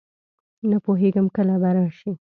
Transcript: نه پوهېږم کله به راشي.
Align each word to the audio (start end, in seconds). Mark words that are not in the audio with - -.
نه 0.69 0.77
پوهېږم 0.85 1.27
کله 1.35 1.55
به 1.61 1.69
راشي. 1.75 2.11